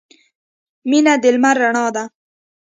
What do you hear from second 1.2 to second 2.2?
د لمر رڼا ده.